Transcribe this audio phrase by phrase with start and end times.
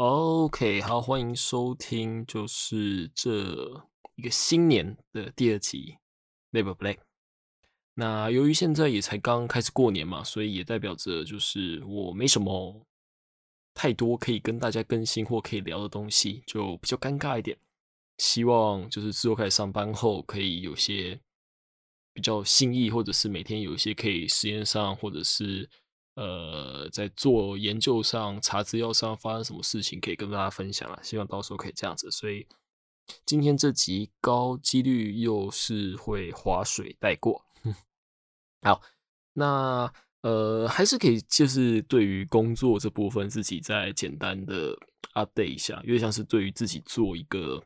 [0.00, 3.84] OK，好，欢迎收听，就是这
[4.14, 5.96] 一个新年的第二集
[6.52, 6.98] Labor Play。
[7.94, 12.86] 那由于现在也才刚开始过年嘛，所以也代表着就是我没什么
[13.74, 17.58] 太多可以跟大家更新或可以聊的东西，就比较尴尬一点。
[18.18, 21.18] 希望就是之后开始上班后，可以有些
[22.12, 25.68] 比较新意，或者是每天有一些可以实验上，或者是。
[26.18, 30.98] 呃，在做研究上、查资料上发生什么事情，可以跟大家分享了。
[31.00, 32.10] 希望到时候可以这样子。
[32.10, 32.44] 所以
[33.24, 37.44] 今天这集高几率又是会划水带过。
[38.62, 38.82] 好，
[39.34, 39.92] 那
[40.22, 44.76] 呃，还是可以，就是对于工作这部分，自己再简单的
[45.14, 47.62] update 一下，因为像是对于自己做一个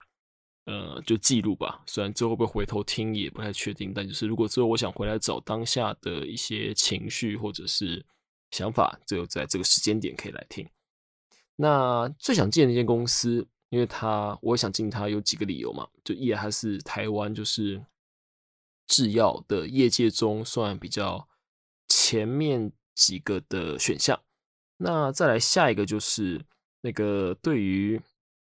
[0.67, 1.83] 呃，就记录吧。
[1.87, 8.05] 虽然之后会不会回头听也不太确定，但就是如果之后我想回来找当下的一些情绪，或者是。
[8.53, 10.69] 想法只有在这个时间点可以来听。
[11.57, 17.85] 那最想进的一间公司，因为他我想进他有几个理由嘛，就一来他是台湾就是
[18.87, 21.29] 制药的业界中算比较
[21.89, 24.21] 前面几个的选项。
[24.77, 26.45] 那再来下一个就是
[26.81, 28.01] 那个对于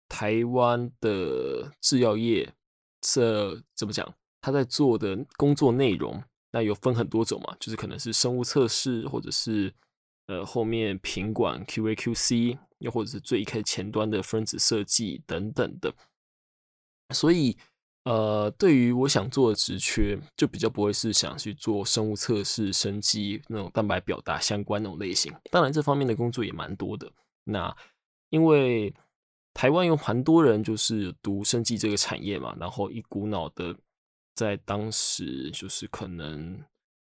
[0.09, 2.55] 台湾的制药业，
[3.01, 4.15] 这怎么讲？
[4.41, 9.73] 他在做的工作内容，那有分很多种嘛，就是可能是生物测试，或者是。
[10.27, 15.95] 呃，后面品管 QA、QC，又或者是最一开始前端的分子设计等等的，
[17.15, 17.57] 所以
[18.05, 25.33] 呃，对于我想做的职缺，就比较不会是想去做生物测试、生机那种蛋白表达相关那种类型。
[25.51, 27.13] 当然，这方面的工作也蛮多的。
[27.45, 27.77] 那
[28.31, 28.95] 因为
[29.53, 33.77] 台湾有蛮多人就是读生技这个产业嘛，然后一股脑的
[34.35, 36.65] 在当时就是可能。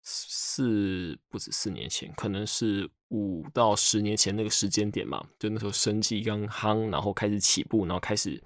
[0.03, 8.41] 四不止四年前，可能是五到十年前那个时间点嘛，就那时候生计刚夯，然后开始起步，然后开始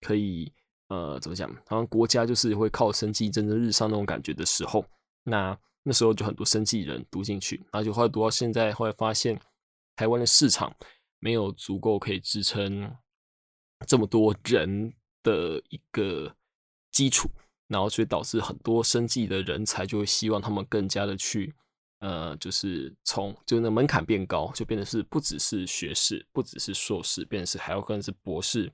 [0.00, 0.52] 可以
[0.88, 4.84] 呃怎么讲，好像国家就是会靠生计蒸蒸日上那种感觉的时候，
[5.24, 9.40] 那那时候就很多生计人读进去，然后就后来读到现在，后来发现
[9.96, 10.74] 台湾的市场
[11.18, 12.94] 没有足够可以支撑
[13.86, 14.92] 这么多人
[15.22, 16.36] 的一个
[16.92, 17.30] 基础。
[17.68, 21.54] 然后，所以导致很多生计的人才就会希望他们更加的去，
[22.00, 28.72] 呃，就是从就那门槛变高，就变得是不只是学士，不只是硕士，变成是还要更是博士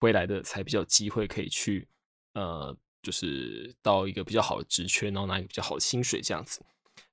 [0.00, 1.88] 回来的才比较机会可以去，
[2.34, 6.62] 呃，就是到一个比较好的职缺，然后拿一个比较好的薪水这样子。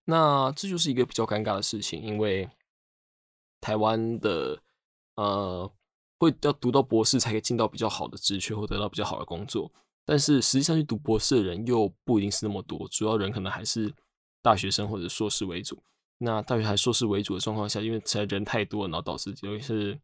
[0.03, 2.49] 那这就是一个比较尴尬的事情，因为
[3.61, 4.61] 台湾的
[5.15, 5.71] 呃
[6.17, 9.71] 会要读到博士才可以进到比较好的职缺或得到比较好的工作。
[10.03, 13.93] 但是实际上去读博士的人又不一定是那么多，主要人可能还是
[14.41, 15.81] 大学生或者硕士为主。
[16.17, 19.99] 那大学还硕士为主的状况下，因为实在人太多，然后导致尤其是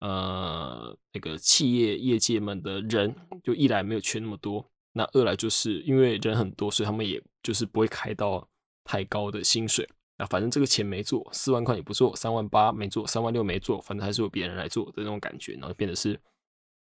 [0.00, 8.48] 呃那个企业业界们的人，就一来没有缺那么多，那二来就是因为人很多，所以他们也就是不会开到
[8.84, 9.88] 太高的薪水。
[10.18, 16.20] 那反正这个钱没做，四万块也不做，三万八没做，三万六没做，反正还是有别人来做的那种感觉，然后变得是。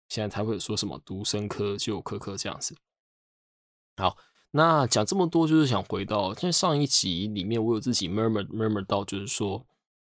[0.08, 2.78] 现在才会说什么读生科就科科这样子。
[3.98, 4.16] 好，
[4.58, 9.66] 那讲这么多就是想回到，在上一集里面，我有自己 murmur murmur 到，就是说，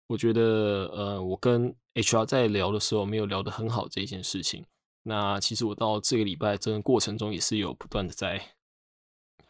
[0.08, 4.66] 我觉得呃，我跟 HR 在聊的时候没有聊得很好这一件事情。
[5.04, 8.54] 那其实我到这个礼拜这个过程中也是有不断的在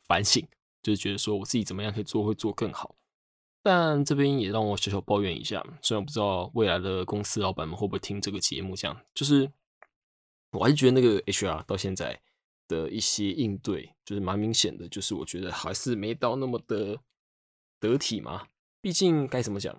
[0.08, 0.44] 反省，
[0.82, 2.96] 就是觉得说我自己怎么样可以做会做更好。
[3.62, 9.52] 但这边也让我小小抱怨一下，虽然不知道未来的公司老板们会不会听这个节目，这样就是。
[10.54, 12.20] 我还是觉得那个 HR 到现在
[12.68, 17.00] 的一些应对，就是蛮明显的，就是我觉得还是没到那么的
[17.80, 18.48] 得体嘛。
[18.82, 19.78] 毕竟该怎么讲，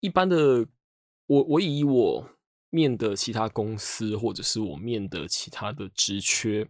[0.00, 0.66] 一般的
[1.26, 2.30] 我我以我
[2.70, 6.68] 面的其他公司，或者是我面的其他的职缺，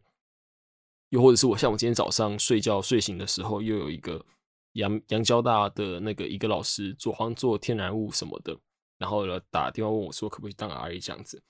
[1.11, 4.25] 又或者是我像我今天早上睡觉睡醒的时候，又有一个
[4.73, 8.59] 杨杨交大的那个一个老师做好像做天然物什么的，
[8.99, 11.43] 然后呢打电话问我说可不可以当 RA 这样子。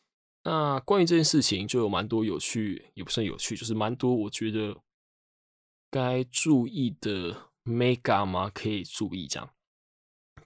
[0.43, 4.75] 那关于这件事情，就有蛮多有趣，也不算有趣，就是蛮多我觉得
[5.91, 9.51] 该注意的 mega 嘛，可以注意这样。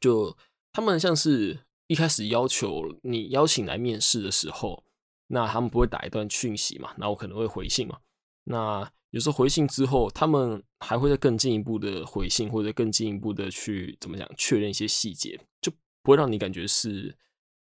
[0.01, 0.37] 就
[0.73, 4.83] 他们像是一开始要求你邀请来面试的时候，
[5.29, 6.93] 那他们不会打一段讯息嘛？
[6.99, 8.01] 那我可能会回信嘛。
[8.43, 15.71] 那有时候回信之后，他们还会再更进一步的回信，或者更进一步的去怎么讲确认一些细节，就
[16.03, 17.17] 不会让你感觉是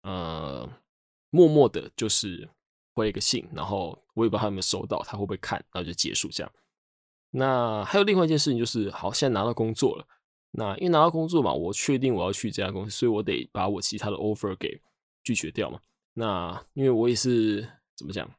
[0.04, 0.70] 呃。
[1.36, 2.48] 默默的，就是
[2.94, 6.50] 回一个信，然后我也不知道他有没有收到，他会不会看，然后就结束这样。
[7.32, 10.08] 那还有另外一件事情，就是好，现在拿到工作了。
[10.52, 14.82] 那因为拿到工作嘛，我确定我要去这家公司，所以我得把我其他的 offer 给
[15.22, 15.78] 拒绝掉嘛。
[16.14, 17.68] 那因为我也是
[17.98, 18.30] 怎么讲？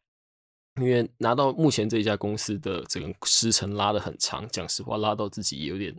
[0.81, 5.95] 因为拿到目前这一家公司的整个时程拉的很长，讲实话，拉到自己有点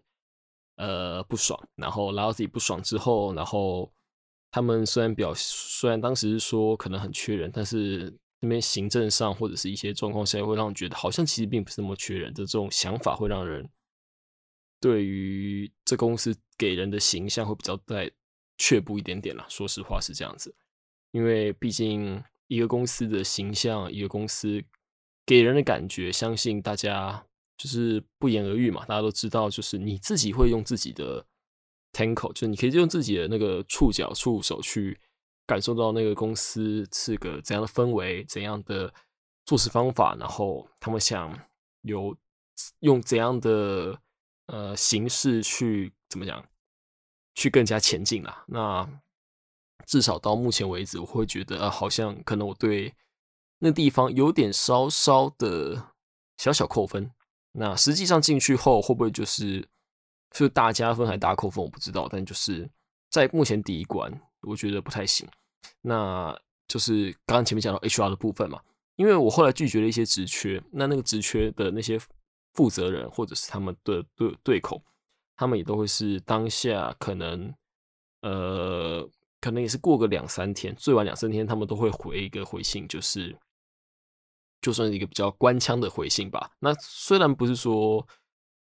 [0.77, 1.59] 呃不爽。
[1.75, 3.91] 然后拉到自己不爽之后，然后
[4.51, 13.69] 他们虽然表虽然当时说可能很缺人，但是那边行政上或者是一些状况下，会让人觉得好像其实并不是那么缺人的这种想法，会让人
[14.79, 18.11] 对于这公司给人的形象会比较在
[18.57, 19.45] 却步一点点啦。
[19.49, 20.55] 说实话是这样子。
[21.11, 24.63] 因为毕竟一个公司的形象，一个公司
[25.25, 27.25] 给人的感觉，相信大家
[27.57, 28.85] 就是不言而喻嘛。
[28.85, 31.25] 大家都知道，就是你自己会用自己的
[31.91, 34.99] t a n k 就是你可以用自己的那个触角、触手去
[35.45, 38.93] 感受到那个公司是个怎样的氛围、怎样的
[39.45, 41.37] 做事方法，然后他们想
[41.81, 42.15] 有
[42.79, 43.99] 用怎样的
[44.47, 46.45] 呃形式去怎么讲，
[47.35, 48.43] 去更加前进啦。
[48.47, 48.87] 那。
[49.85, 52.93] 至少到目前为止，我会觉得啊，好像可能我对
[53.59, 55.93] 那地方有点稍稍的
[56.35, 57.09] 小小扣分。
[57.53, 59.65] 那实际上进去后会不会就是
[60.33, 62.07] 是大加分还是大扣分，我不知道。
[62.09, 62.69] 但就是
[63.09, 65.27] 在目前第一关，我觉得不太行。
[65.81, 66.37] 那
[66.67, 68.59] 就是刚刚前面讲到 HR 的部分嘛，
[68.95, 71.99] 因为我后来拒绝了一些职缺，那那个职缺的那些
[72.53, 74.81] 负责人或者是他们的对对口，
[75.35, 77.53] 他们也都会是当下可能
[78.21, 79.09] 呃。
[79.39, 83.37] 可能也是过个两三天，最晚两三天，他们都会回一个回信，就是
[84.59, 86.51] 就算是一个比较官腔的回信吧。
[86.57, 88.05] 那虽然不是说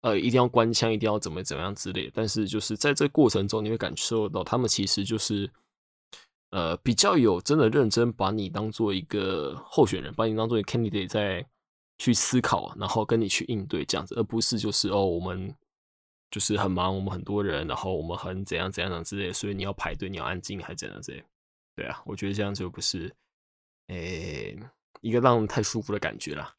[0.06, 5.50] 呃一定要关腔，一定要怎么怎么样之类，但是就是在这过程中，你会感受到他们其实就是
[6.52, 11.44] 呃比较有真的认真把你当做一个候选人，把你当做一个 candidate 在
[11.98, 15.54] 去思考，然后跟你去应对这样子，而不是就是哦我们。
[16.32, 21.24] 就是很忙，我们很多人，然后我们很怎样怎样怎之类，所以你要排队，你要安静，还怎样之类。
[21.78, 23.16] 对啊，我觉得这样就不是，
[23.88, 24.58] 诶，
[25.00, 26.54] 一个让人太舒服的感觉啦。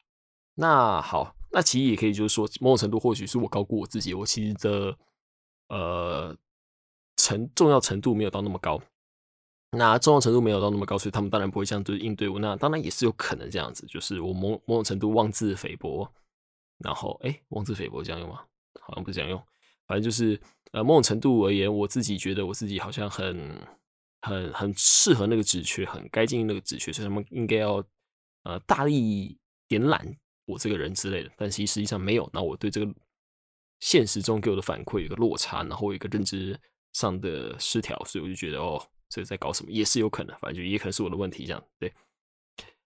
[0.55, 4.97] 那好，那其实也可以就是说，某种程度或许是我高估我自己，我其实的
[5.69, 6.37] 呃
[7.15, 8.81] 程重要程度没有到那么高。
[9.71, 12.39] 那重要程度没有到那么高，所以他们当然不会这样对应对我。
[12.39, 16.09] 那当然也是有可能这样子，就是我某某种程度妄自菲薄，
[16.77, 18.45] 然后诶，妄自菲薄这样用吗？
[18.79, 19.37] 好像不是这样用。
[19.85, 20.39] 反正就是，
[20.71, 23.67] 呃，某种程度而言，我自己觉得我自己好像很、
[24.21, 27.83] 很、很适合那个职缺，很该进那个职缺，所以他们应该要，
[28.43, 30.15] 呃，大力点揽
[30.47, 31.31] 我这个人之类的。
[31.37, 32.91] 但其实实际上没有，那我对这个
[33.79, 36.59] 现实中给我的反馈有个落差，然后有一个认知
[36.93, 41.93] 上的失调，所以我就觉得，哦，这在搞什么，也是有可能，反正就也可能是我的问题，这样对。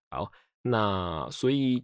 [0.10, 0.30] 好，
[0.64, 1.82] 那所以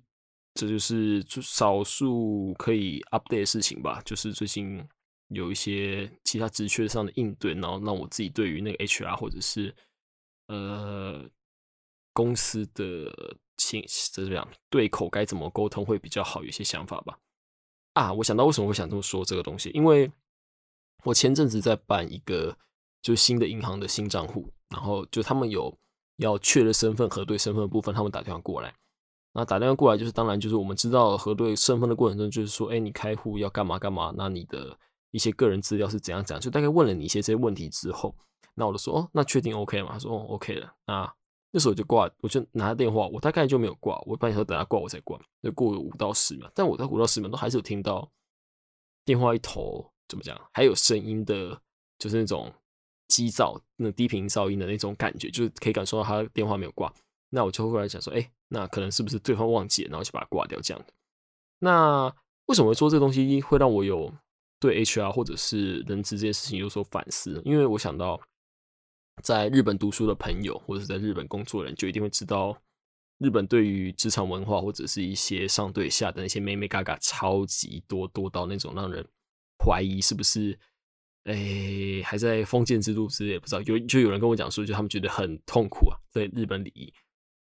[0.54, 4.86] 这就是少数可以 update 的事情吧，就是最近。
[5.32, 9.76] 有一些其他职缺上的应对，然后让我自己对于那个 HR 或者是
[10.48, 11.30] 呃
[12.14, 13.84] 公司的情
[14.14, 17.20] 这样对口该怎么沟通会比较好，有些想法吧。
[17.94, 20.12] 啊，我想到为什么会想这么说这个东西，因为
[21.04, 22.56] 我前阵子在办一个
[23.02, 25.78] 就是新的银行的新账户，然后就他们有
[26.18, 28.74] 要确认身份核对身份的部分，他们打电话过来，
[29.34, 34.78] 那打电话过来就是当然就是我们知道核对身份的过程中，就是说，哎，你开户要干嘛干嘛，那你的。
[35.12, 36.38] 一些个人资料是怎样讲？
[36.38, 38.14] 就大概问了你一些这些问题之后，
[38.56, 39.92] 那我就说哦，那确定 OK 吗？
[39.94, 40.76] 他说哦 OK 了。
[40.86, 41.12] 那
[41.52, 46.52] 那时候我就挂，我就拿电话，我大概就没有挂，我半夜说等他挂我才挂，就过了五到十秒。
[46.54, 48.10] 但我在五到十秒都还是有听到
[49.06, 51.60] 电话一头怎么讲，还有声音的，
[51.98, 52.54] 就是那种
[53.08, 56.94] 机噪、那低频噪音的那种感觉，就是可以感受到他电话没有挂。
[57.30, 60.86] 那我就后来想说，哎，那可能是不是对方忘记了，然后就把它挂掉这样。
[61.60, 62.14] 那
[62.46, 64.14] 为什么会说这个东西会让我有？
[64.60, 68.20] 对 HR 或者是人资这件事情有所反思，因为我想到
[69.22, 72.56] 在日本读书的朋友，或者是在日本工作的人，就一定会知道
[73.18, 79.06] 日本对于职场文化或者是一些上对下的那些妹妹嘎嘎超级多，多到那种让人
[79.58, 80.58] 怀疑是不是
[81.24, 86.94] 诶还在封建制度之类，不知道有就有人跟我讲说，就他们觉得很痛苦啊，在日本礼仪。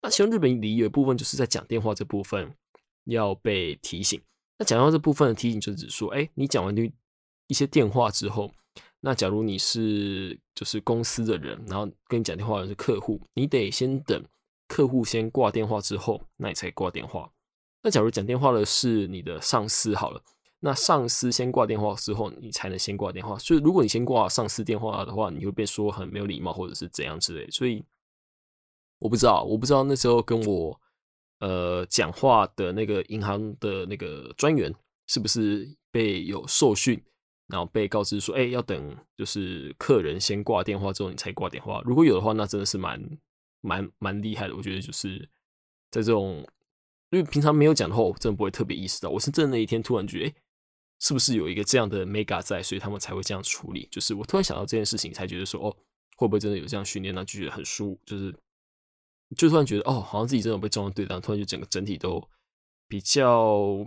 [0.02, 2.55] 那其实日本礼仪有一部分就是在讲电话这部分
[3.05, 4.21] 要被提醒。
[4.59, 6.93] 那讲到这部分的提醒，就只说，哎，你讲完对。
[7.49, 8.50] 一些电话之后，
[9.04, 14.25] 那假如你是就是公司的人，然后跟你讲电话的是客户，你得先等
[14.68, 17.32] 客户先挂电话之后，那你才挂电话。
[17.82, 20.23] 那假如讲电话的是你的上司好了，
[20.61, 23.37] 那上司先挂电话之后，你才能先挂电话。
[23.37, 27.50] 所以如果你先挂上司电话的话，你会被说很没有礼貌，或者是怎样之类。
[27.50, 27.85] 所以
[29.00, 30.80] 我不知道，我不知道那时候跟我
[31.40, 34.73] 呃讲话的那个银行的那个专员
[35.09, 37.02] 是不是被有受训。
[37.52, 41.82] 然后被告知说，哎，要等就是客人先挂电话之后，你才挂电话。
[41.85, 42.99] 如果有的话，那真的是蛮
[43.61, 44.56] 蛮蛮厉害的。
[44.56, 45.18] 我觉得就是
[45.90, 46.38] 在这种，
[47.11, 49.11] 因为平常没有讲的话，我真的不会特别意识到。
[49.11, 50.35] 我是真的那一天突然觉得，哎，
[50.99, 53.87] 是不是有一个这样的 mega 在，所以他们才会这样处理？
[53.92, 55.76] 就是我突然想到这件事情，才觉得说，哦，
[56.16, 57.23] 会不会真的有这样训练呢？
[57.23, 58.35] 就觉得很舒服，就是
[59.37, 62.26] 就突然觉得，哦，好像自己真的被这样对待，突然就整个整体都
[62.88, 63.87] 比较。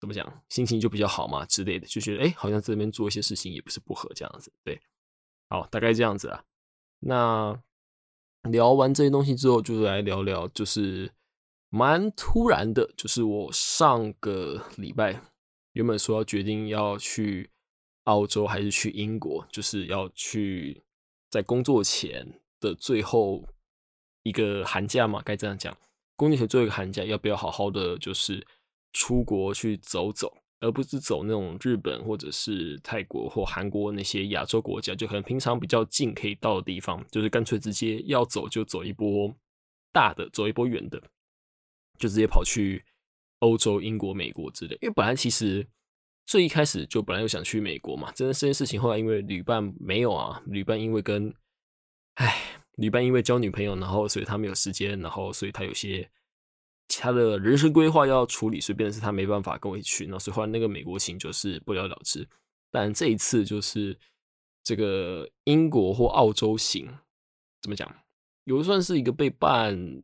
[0.00, 4.80] 怎么讲，心情就比较好嘛之类的，就觉得哎，好像在这边做一些事情也不是不合这样子，对，
[5.48, 6.44] 好，大概这样子啊。
[7.00, 7.60] 那
[8.42, 11.12] 聊完这些东西之后，就是来聊聊，就是
[11.68, 15.20] 蛮突然的，就是我上个礼拜
[15.72, 17.50] 原本说要决定要去
[18.04, 20.84] 澳洲还是去英国，就是要去
[21.28, 23.48] 在工作前的最后
[24.22, 25.76] 一个寒假嘛，该这样讲，
[26.14, 28.46] 工作前最后一个寒假要不要好好的就是。
[28.92, 39.34] 出国去走走，而不是走那种日本或者是泰国或韩国那些亚洲国家，就可能平常比较近可以到的地方，就是干脆直接要走就走一波
[39.92, 41.00] 大的，走一波远的，
[41.98, 42.84] 就直接跑去
[43.40, 44.76] 欧洲、英国、美国之类。
[44.80, 45.68] 因为本来其实
[46.26, 51.32] 最一开始就本来又想去美国嘛，真的这件事情后来因为旅伴没有啊，旅伴因为跟，
[52.14, 56.10] 唉，旅伴因为交女朋友，然后所以他没有时间，然后所以他有些。
[56.88, 62.26] 他的人生规划要处理，所以变成是他没办法跟我一起去，那所以后来那个美国行就是不了了之。
[62.70, 63.96] 但这一次就是
[64.64, 66.88] 这个英国或澳洲行，
[67.60, 67.94] 怎么讲？
[68.44, 70.02] 有算是一个被半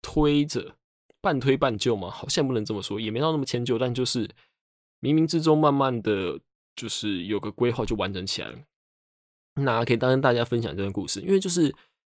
[0.00, 0.76] 推着、
[1.20, 2.08] 半推半就嘛？
[2.08, 4.28] 好像不能这么说，也没到那么迁就，但就是
[5.00, 6.40] 冥冥之中慢慢的
[6.76, 8.58] 就是有个规划就完整起来了。
[9.56, 11.74] 那可以当跟大家分享这段故事，因为就是。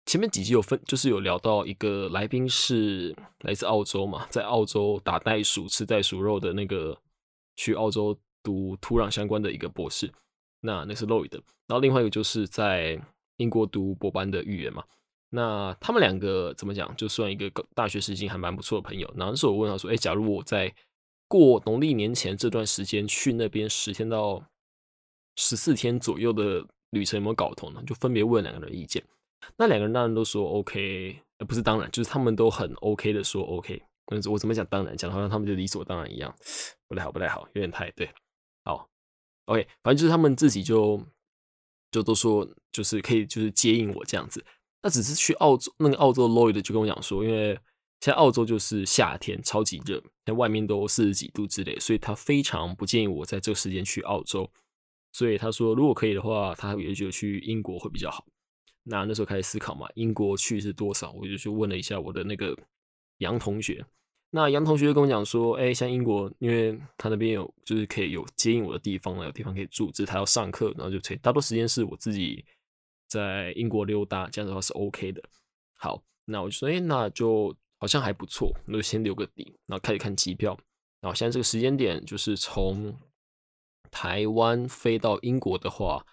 [0.08, 6.98] 前面几集有分，就是有聊到一个来宾是来自澳洲嘛，在澳洲打袋鼠、吃袋鼠肉的那个，
[7.56, 10.10] 去澳洲读土壤相关的一个博士，
[10.60, 11.36] 那那是 Lloyd 的。
[11.66, 12.98] 然后另外一个就是在
[13.36, 14.82] 英国读博班的预言嘛，
[15.28, 19.06] 那他们两个怎么讲，就算一个大学时期还蛮不错的朋友。
[19.14, 20.74] 然后那时候我问他说：“哎，假如我在
[21.28, 24.42] 过农历年前这段时间去那边十天到
[25.36, 29.04] 十四天左右的旅程，有没有搞头呢？”就分别问两个人意见。
[29.56, 33.82] 那两个人当然都说 OK，呃，不是当然，就是他们都很 OK 的说 OK。
[34.10, 34.64] 嗯，我怎么讲？
[34.66, 36.34] 当然讲的，好像他们就理所当然一样，
[36.88, 38.08] 不太好，不太好，有点太对。
[38.64, 38.88] 好
[39.44, 40.98] ，OK，反正就是他们自己就
[41.90, 44.42] 就都说，就是可以，就是接应我这样子。
[44.82, 47.52] 那只是去澳洲，那个澳洲 Lloyd 就跟我讲说，因为
[48.00, 54.50] 现在澳洲就是夏天，超级热，在外面都四十几度之类，所以他非常不建议我在这个时间去澳洲。
[55.12, 58.24] 所以他说，如果可以的话，他也觉得去英国会比较好。
[58.90, 61.12] 那那时候开始思考嘛，英国去是多少？
[61.12, 62.56] 我就去问了一下我的那个
[63.18, 63.84] 杨同学。
[64.30, 72.44] 那杨同学跟我讲说，哎，像英国，因为他那边有就是可以有接应我的地方有地方可以住，只是他要上课，然后就可以大多时间是我自己
[73.08, 75.22] 在英国溜达，这样的话是 OK 的。
[75.74, 80.58] 好，那我就说，哎，那就好像还不错，那就先留个底，然后开始看机票。
[81.00, 82.98] 然后现在这个时间点就是从
[83.90, 86.06] 台湾飞到英国的话。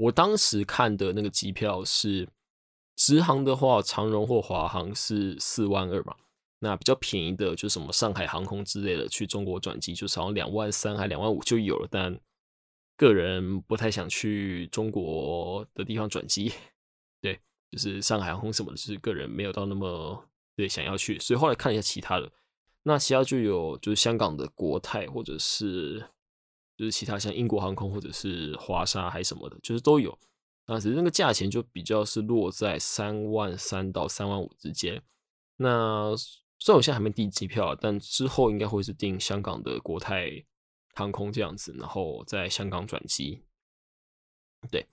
[0.00, 2.26] 我当时看的那个机票是
[2.96, 6.16] 直航的话，长荣或华航是四万二嘛。
[6.60, 11.88] 那比较便宜的，就什么上海航空之类的，去中国转机就是好像两万三还两万五就有了。
[11.90, 12.18] 但
[12.96, 16.50] 个人不太想去中国的地方转机，
[17.20, 17.38] 对，
[17.70, 20.26] 就是上海航空什么的，就是个人没有到那么
[20.56, 21.18] 对想要去。
[21.18, 22.32] 所以后来看一下其他的，
[22.84, 26.06] 那其他就有就是香港的国泰或者是。
[26.80, 30.18] 就是其他像英国航空或者是华沙还什么的，就是都有，
[30.64, 35.02] 但是那个价钱就比较是落在三万三到三万五之间。
[35.58, 36.16] 那
[36.58, 40.42] 虽然我现在还没订机票，但之后应该会是订香港的国泰
[40.94, 43.42] 航空这样子，然后在香港转机。
[44.70, 44.88] 对，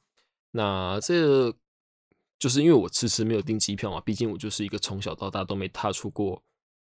[0.51, 1.49] 那这
[2.37, 6.43] 就是因为我迟迟没有订机票嘛，毕竟我就是一个从小到大都没踏出过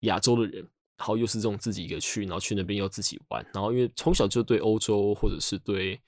[0.00, 0.68] 亚洲的人。
[0.98, 6.00] 然后又是这种自己一个去，然后去那边又自己玩，然后因为从小就对欧洲或者是对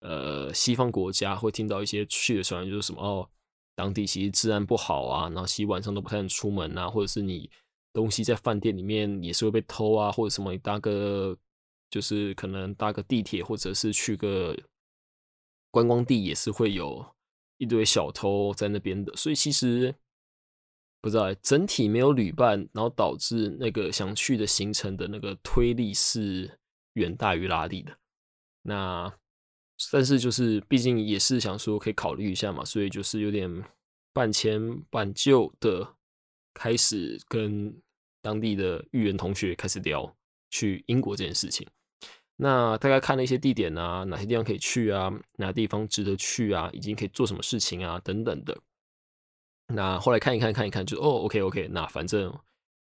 [0.00, 3.28] 呃西方国家会听到一些去的传言，就是什么哦，
[3.74, 7.50] 当地其实治安不好啊，然后其实晚上都不太能出门啊，或者是你
[7.92, 11.36] 东西在饭店里面也是会被偷啊，或者什么你搭个
[11.90, 14.56] 就是可能搭个地铁或者是去个
[15.70, 17.04] 观光地也是会有
[17.56, 19.94] 一堆小偷在那边的，所以其实。
[21.00, 26.58] 不知道，整体没有旅伴，然后导致那个想去的行程的那个推力是
[26.94, 27.96] 远大于拉力的。
[28.62, 29.12] 那
[29.92, 33.64] 但是就是毕竟也是想说可以考虑一下嘛，所以就是有点
[34.12, 35.94] 半迁半就的
[36.52, 37.80] 开始跟
[38.20, 40.16] 当地的预言同学开始聊
[40.50, 41.64] 去英国这件事情。
[42.40, 48.60] 那大概看了一些地点啊，哪些地方可以去啊，哪地方值得去啊，已经可以做什么事情啊等等的。
[49.74, 52.34] 那后来看一看看一看，就哦，OK OK，那反正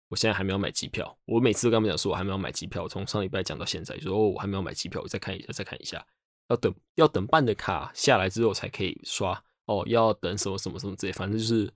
[0.09, 1.17] 我现在还没有买机票。
[1.27, 2.89] 我每次都跟他们讲说，我还没有买机票。
[2.89, 6.05] 从上礼拜讲到现在，就说哦，我还没有买机票，我再看一下，再看一下，
[6.49, 9.43] 要等要等办的卡下来之后才可以刷。
[9.67, 11.73] 哦，要等什么什么什么之类，反正就是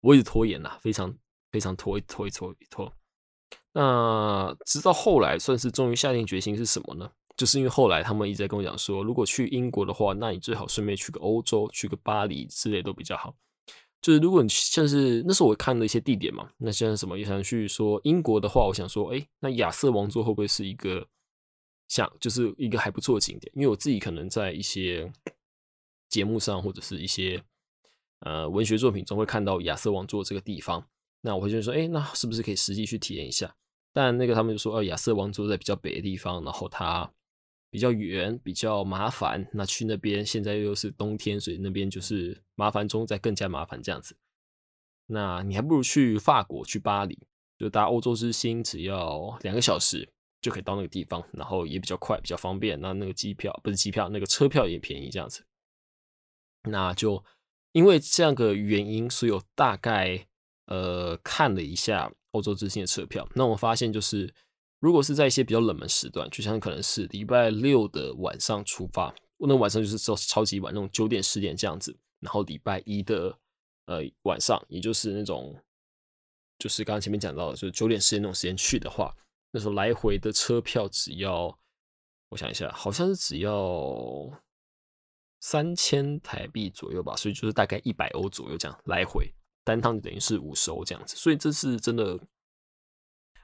[0.00, 1.12] 我一直拖延呐，非常
[1.50, 2.92] 非常拖，拖一拖一拖。
[3.72, 7.10] 那直到后来，算是终于下定决心是什么呢？
[7.36, 13.34] 就是因为后来他们一直在跟我讲说，如果去英国的话，那你最好顺便去个欧洲，去个巴黎之类都比较好。
[14.00, 21.08] 就是如果你像是那时候我看了一些地点嘛，那像什么也想去说英国的话，我想说，哎，那亚瑟王座会不会是一个
[21.88, 23.52] 像就是一个还不错的景点？
[23.56, 25.12] 因为我自己可能在一些
[26.08, 27.42] 节目上或者是一些
[28.20, 30.86] 呃文学作品中会看到亚瑟王座这个地方，
[31.22, 33.56] 那我会觉得说，哎，那是不是可以实际去体验一下？
[33.92, 37.10] 但那个他们就说，哦，亚瑟王座在比较北的地方，然后它。
[37.76, 39.46] 比较远，比较麻烦。
[39.52, 44.16] 那去那边现在又是冬天，所以那边就是麻烦中再更加麻烦这样子。
[45.08, 47.18] 那你还不如去法国，去巴黎，
[47.58, 50.08] 就搭欧洲之星，只要两个小时
[50.40, 52.80] 就可以到那个地方，然后也比较快，比较方便。
[52.80, 55.44] 那那个机票不是机票，那个车票也便宜这样子。
[56.70, 57.22] 那就
[57.72, 60.26] 因为这样个原因，所以我大概
[60.64, 63.28] 呃看了一下欧洲之星的车票。
[63.34, 64.32] 那我发现就是。
[64.86, 71.98] 如果是在一些比较冷门时段，就像可能是礼拜六的晚上出发，那晚上就是超超级晚，那种九点十点这样子。
[72.20, 73.36] 然后礼拜一的
[73.86, 75.60] 呃晚上，也就是那种
[76.56, 79.12] 就是刚刚前面讲到的，就是九点十点那种时间去的话，
[79.50, 81.58] 那时候来回的车票只要
[82.28, 84.30] 我想一下，好像是只要
[85.40, 92.16] 三千台币左右吧，所以就是大概一百欧左右这样来回，单趟就等于是五十欧这样子，所以这是真的。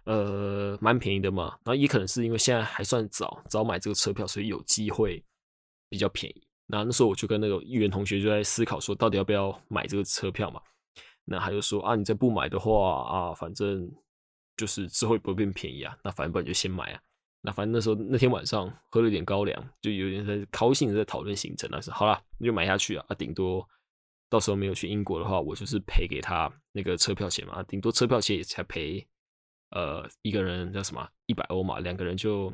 [0.04, 5.22] 呃，蛮便宜的嘛，然后也可能是因为现在还算早，早买这个车票，所以有机会
[5.88, 6.42] 比较便宜。
[6.66, 10.60] 那那时候我就跟那个议员同学就在思考说，到底要不要买这个车票嘛？
[11.24, 13.88] 那他就说啊，你再不买的话啊，反正
[14.56, 15.96] 就是之后也不会变便宜啊。
[16.02, 17.00] 那反正不然就先买啊。
[17.40, 21.68] 那反正那时候那天晚上喝了点高粱，就有点在高兴的在讨论行程。
[21.70, 23.04] 那是好了，那就买下去啊。
[23.08, 23.68] 啊，顶多
[24.28, 27.62] 到时候没有去英国的话，我就是赔给他那个车票钱嘛。
[27.64, 29.06] 顶多车票钱也才赔。
[29.72, 32.52] 呃，一个人叫什么一百欧嘛，两个人就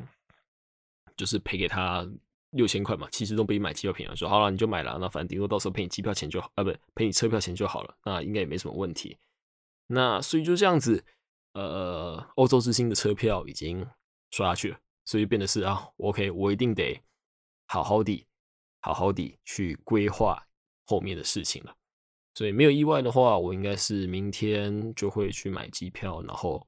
[1.17, 2.07] 就是赔给他
[2.51, 4.15] 六千块嘛，其实都不比买机票便宜。
[4.15, 9.17] 说好了，你就买了，那反正顶多到时候赔你机票钱就好，啊，不赔你车票钱就好了，那应该也没什么问题。
[9.87, 11.03] 那所以就这样子，
[11.53, 13.85] 呃，欧洲之星的车票已经
[14.31, 17.01] 刷下去了，所以变得是啊，OK，我一定得
[17.67, 18.25] 好好的、
[18.81, 20.47] 好好的去规划
[20.85, 21.75] 后面的事情了。
[22.33, 26.65] 所以没有意外的话，我应该是明天就会去买机票，然后。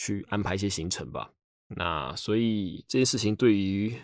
[0.00, 1.30] 去安排一些行程吧。
[1.76, 3.94] 那所以这件事情对于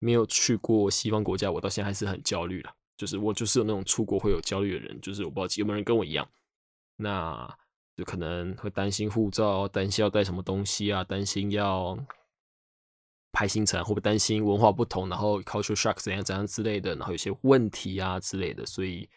[0.00, 2.74] 没有去过西方国家，我到现在还是很焦虑了。
[2.96, 6.28] 就是我就是有那种出国会有焦虑的人，就是我不知道有没有人跟我一样。
[6.96, 7.48] 那
[7.96, 11.96] 就可能会担心护照，担心要带什么东西啊，担心要
[13.30, 18.66] 拍行程，会不会担心文化不同，然后 culture shock 怎样怎样之类的，然后有些问题啊之类的。
[18.66, 19.08] 所以，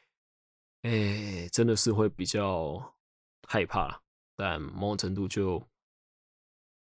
[0.83, 2.93] 哎，真的是会比较
[3.47, 4.03] 害怕。
[4.35, 5.61] 但某种程度就。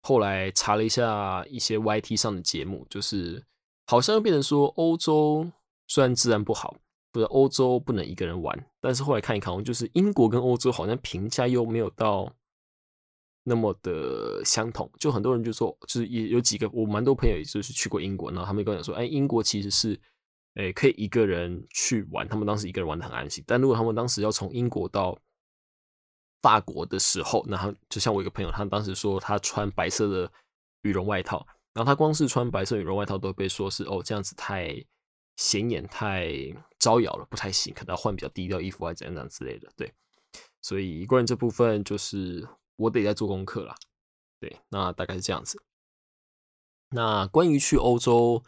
[0.07, 3.45] 后来查了一下一些 YT 上的节目，就是
[3.89, 5.51] 好像又变成说欧洲
[5.89, 6.77] 虽然治安不好，
[7.11, 12.33] 不是欧洲不能一个人玩，但是后来看一看，就是英国跟欧洲好像评价又没有到
[13.43, 14.89] 那么的相同。
[15.01, 19.99] 就很多人就说，就是也有几个我蛮多朋友也就是去过英国，然后他们跟我讲说，哎，英国其实是
[20.55, 23.43] 哎可以一个人去玩，他们当时一个人玩的很安心。
[23.45, 25.19] 但如果他们当时要从英国到
[26.43, 30.31] 法国的时候，那他就像我一个朋友，他当时说他穿白色的
[30.83, 34.85] 羽绒外套，然后他光是穿白色羽绒外套都被说是哦这样子太
[35.37, 36.31] 显眼、太
[36.79, 39.69] 招摇了，不太行，可能要换比较低调衣服啊怎样怎样之类的。
[39.77, 39.93] 对，
[40.63, 42.47] 所以关于这部分就是
[42.77, 43.75] 我得在做功课了。
[44.39, 45.61] 对，那大概是这样子。
[46.91, 48.45] 那关于去欧洲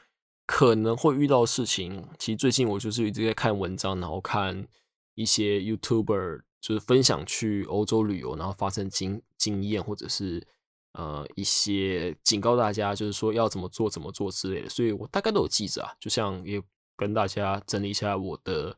[0.47, 4.69] 可能会遇到事情，其实最近我就是一直在看文章，然后看
[5.15, 6.43] 一些 YouTuber。
[6.61, 10.47] 就是分享去欧洲旅游，然后发生经经验，或者是
[10.93, 14.69] 呃一些警告大家，就是说要怎么做怎么做之类的。
[14.69, 16.63] 所以我大概都有记着啊，就像也
[16.97, 18.77] 跟大家整理一下我的，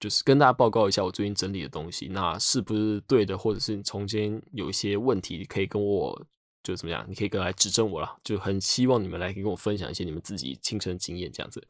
[0.00, 6.26] 就是跟大家报告一下我最近整理的东西，那是不是对的，或者是你中间有一些问题，可以跟我
[6.62, 8.16] 就怎么样，你可以跟来指正我了。
[8.24, 11.66] 就很希望你们来跟我分享一些你们自己亲身经验这样子。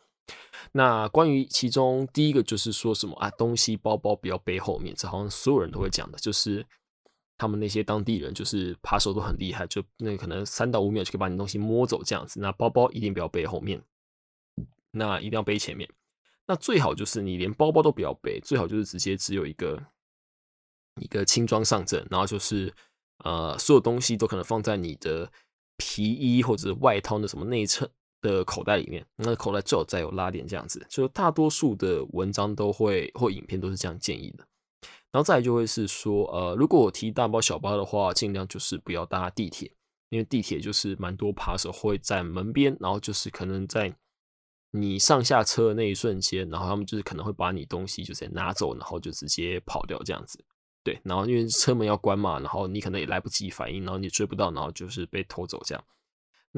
[0.73, 6.65] 那关于其中第一个就是说什么啊，东西包包不要背后面，这好像所有人都会讲的，就是
[7.37, 12.41] 他们那些当地人就是扒手都很厉害，就那可能三到五秒就可以把你东西摸走这样子。
[12.41, 13.83] 那包包一定不要背后面，
[14.91, 15.89] 那一定要背前面。
[16.47, 19.83] 那最好就是你连包包都不要背，最好就是直接只有一个
[21.01, 22.75] 一个轻装上阵，然后就是
[23.25, 25.31] 呃，所有东西都可能放在你的
[25.77, 27.89] 皮衣或者外套的什么内衬
[28.21, 30.85] 的口袋里面，那口袋最好再有拉链这样子。
[30.89, 34.47] 就大多数的文章都会或影片都是这样建议的。
[35.11, 39.73] 然后再来就会是说，呃，如果我提大包小包的话，尽量就是不要搭地铁，
[40.11, 43.97] 因为地铁就是蛮多扒手会在门边，然后就是可能在。
[44.71, 50.45] 你上下车的那一瞬间，然后他们就是可能会把你东西就直接拿走，然后就直接跑掉这样子。
[50.85, 55.83] 对，然后因为车门要关嘛，然后你可能也来不及反应，然后你追不到，然后就是被偷走这样。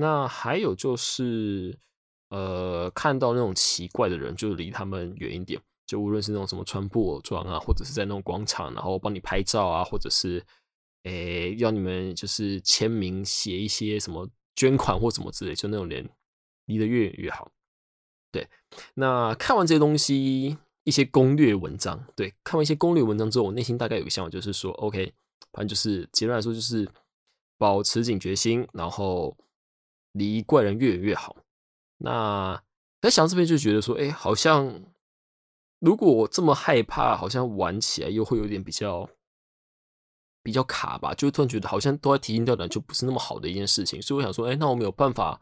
[0.01, 1.79] 那还有就是，
[2.31, 5.61] 呃，看到那种奇怪的人，就离他们远一点。
[5.87, 10.41] 就无论是那种什么穿布偶装啊，或者是在那种广场，然后帮你拍照啊，或者是
[11.03, 16.09] 诶要你们就是签名写一些什么捐款或什么之类，就那种人
[16.67, 17.51] 离得越远越好。
[18.31, 18.49] 对，
[18.95, 25.13] 那看完这些东西，一些攻略文章，对，看完一些攻略文章之后，我内心大概有个想法，就是说，OK，
[25.53, 26.89] 反正就是结论来说，就是
[27.59, 29.37] 保持警觉心，然后
[30.13, 31.37] 离怪人越远越好。
[31.99, 32.63] 那
[33.01, 34.83] 在想这边就觉得说，哎，好像
[35.79, 39.09] 如果我这么害怕，好像玩起来又会有点比较
[40.43, 44.01] 比较卡吧，就突然觉得好像都在提心吊胆，就不是那么好的一件事情。
[44.01, 45.41] 所以我想说，哎，那我没有办法。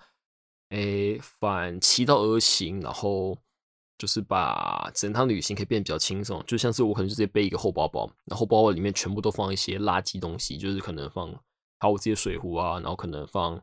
[0.71, 3.39] 诶，反其道而行，然后
[3.97, 6.45] 就是把整趟旅行可以变得比较轻松。
[6.47, 11.33] 就像是我可能就直接背一个厚包包，然后包包里面全部都放一些垃圾东西，就是可能放
[11.79, 13.59] 好我自己的水壶啊，然后可能放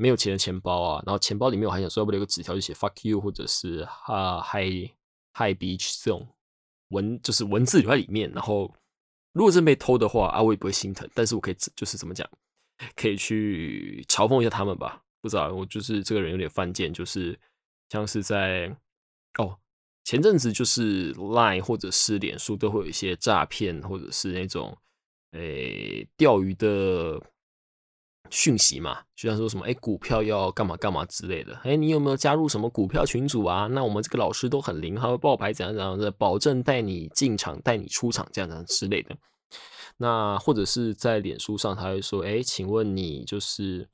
[0.00, 4.90] 没有钱的钱包啊，然后钱包里面我还想说要不留个纸条，就写 fuck you 或者是哈 hi
[5.34, 6.26] hi beach 这种
[6.88, 8.32] 文，就是文字留在里面。
[8.32, 8.74] 然后
[9.34, 12.26] 如果真被偷的话啊，我也不会心疼，但是我可以就是怎么讲，
[12.96, 15.02] 可以去嘲讽一下他们吧。
[15.20, 17.38] 不知道，我就是这个人有点犯贱，就是
[17.90, 18.74] 像是在
[19.38, 19.58] 哦，
[20.04, 24.78] 前阵子就是 Line 或者是脸书都会有一些诈骗或者是那种
[25.32, 27.20] 诶钓鱼的
[28.28, 33.66] 讯息嘛，就像说什么诶股票要干嘛干嘛之类的，诶你有没有加入什么股票群组啊？
[33.68, 39.16] 那我们这个老师都很灵，他会报牌怎样怎样的，保证带你进场带你出场这样子之类的。
[39.96, 43.88] 那或者是在脸书上，他会说诶，请问你就是。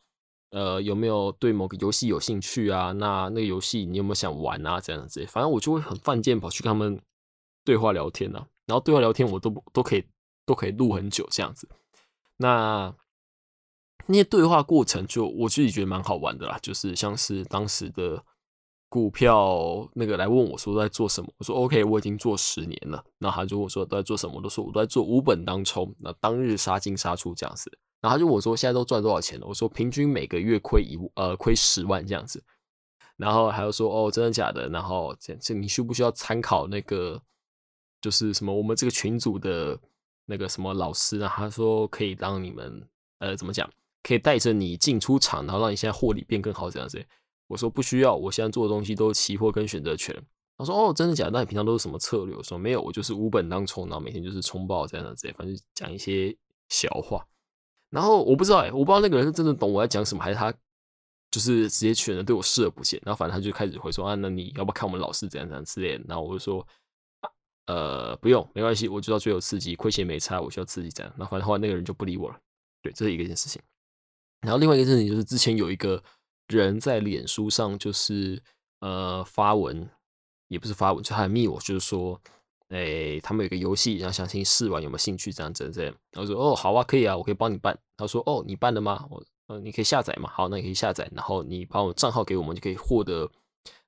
[0.50, 2.92] 呃，有没有对某个游戏有兴趣啊？
[2.92, 4.80] 那那个游戏你有没有想玩啊？
[4.80, 6.98] 这样子，反正我就会很犯贱，跑去跟他们
[7.64, 8.46] 对话聊天呢。
[8.64, 10.04] 然后对话聊天，我都都可以
[10.46, 11.68] 都可以录很久这样子。
[12.36, 12.94] 那
[14.06, 16.58] 那些对话过程，就我自己觉得蛮好玩的啦。
[16.62, 18.22] 就是像是当时的
[18.88, 23.04] 股票那个来问我说在做什么，我说 OK，我已经做十年了。
[23.18, 27.70] 那他就问我说都在做什么，我都说我都在做五本当冲，那当日杀进杀出这样子。
[28.00, 29.46] 然后他就问我说现在都赚多少钱了？
[29.46, 32.44] 我说平均每个月亏一呃亏十万这样子。
[33.16, 34.68] 然后还有说哦真的假的？
[34.68, 37.20] 然后这这你需不需要参考那个
[38.00, 39.80] 就是什么我们这个群组的
[40.26, 41.28] 那个什么老师呢？
[41.28, 42.86] 他说可以让你们
[43.18, 43.68] 呃怎么讲？
[44.06, 47.04] 可以带着你进出场，然后让你现在获利变更好这样子。
[47.48, 50.14] 我说不需要，我现在做的东西都是期货跟选择权。
[50.56, 51.30] 他说哦真的假的？
[51.32, 52.34] 那你平常都是什么策略？
[52.36, 56.36] 我说没有，我就是无本当冲，然后每天就是冲爆这样子，反正讲一些
[56.68, 57.26] 小话。
[57.90, 60.52] 然后我不知道哎，我不知道那个人是真的懂我在讲什么，还是他
[61.30, 63.00] 就是直接选择对我视而不见。
[63.04, 66.04] 然后反正他就开始回说啊，那你要不要看我们老师怎样怎样之类的？
[66.08, 66.66] 然后我就说
[67.66, 71.12] 呃不用，没关系，我知道最有刺激，亏钱没差，我需要刺激这样。
[71.18, 72.36] 然后反正后来那个人就不理我了。
[72.82, 73.60] 对，这是一个件事情。
[74.40, 76.02] 然后另外一个事情就是之前有一个
[76.48, 78.42] 人在脸书上就是
[78.80, 79.88] 呃发文，
[80.48, 82.20] 也不是发文，就他密我，就是说。
[82.70, 85.32] 哎，他们有个游戏，然后想请试玩，有没有兴趣？
[85.32, 85.94] 这样子这样。
[86.14, 87.78] 我说哦，好啊，可以啊，我可以帮你办。
[87.96, 89.06] 他说哦，你办了吗？
[89.08, 90.28] 我呃，你可以下载嘛。
[90.28, 93.30] 好，那你可以下载，然后你把我账号给我们，就可以获得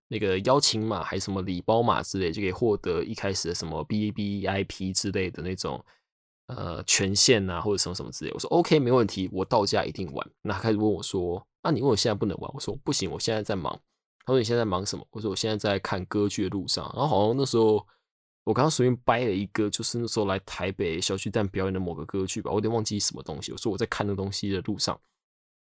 [0.06, 5.84] 那个邀请码，还是什么礼包码之类，就可以获得一开始的什么 B B I P 之类的那种
[6.48, 8.30] 呃权限啊，或者什么什么之类。
[8.32, 10.30] 我说 OK，没问题，我到家一定玩。
[10.42, 12.50] 那他开始问我说，那你问我现在不能玩？
[12.52, 13.72] 我说不行，我现在在忙。
[14.26, 15.06] 他说你现在忙什么？
[15.12, 16.84] 我说我现在在看歌剧的路上。
[16.94, 17.86] 然后好像那时候。
[18.44, 23.52] 我刚刚随便掰了一个，就是那时候来台北小巨蛋表演的某个歌剧吧，我有点忘记什么东西。
[23.52, 24.98] 我说我在看那东西的路上，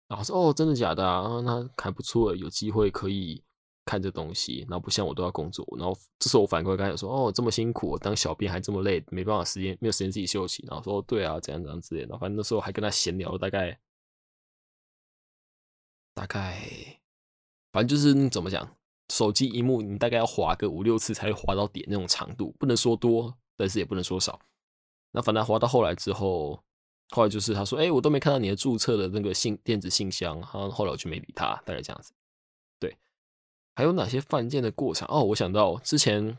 [0.07, 1.41] 然后说哦，真的假的啊？
[1.41, 3.43] 那还不错，有机会可以
[3.88, 4.66] 看这东西。
[4.68, 10.64] 然后不像我都要工作，然后这时候我反过来跟他说哦，这么辛苦，当小编还这么累，没办法时间，没有时间自己休息。
[10.68, 12.18] 然后说对啊，怎样怎样之类的。
[12.18, 13.79] 反正那时候还跟他闲聊了大概
[16.14, 17.01] 大概，
[17.72, 18.68] 反正就是怎么讲。
[19.11, 24.38] 手机荧幕，你大概要滑个五六次才会滑到点那种长度，不能说多，但是也不能说少。
[25.12, 26.62] 那反正滑到后来之后，
[27.09, 32.12] 后来就是他说：“哎，我都没看到你的注册的那个信电子信箱。”然后后来我就没理他，大概这样子。
[33.79, 35.07] 还有哪些犯贱的过程？
[35.09, 36.37] 哦，我想到之前，